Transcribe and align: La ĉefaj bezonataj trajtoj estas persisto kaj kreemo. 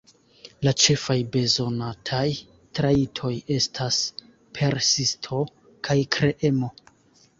La 0.67 0.71
ĉefaj 0.83 1.17
bezonataj 1.35 2.23
trajtoj 2.79 3.33
estas 3.59 4.01
persisto 4.59 5.43
kaj 5.89 5.99
kreemo. 6.17 6.73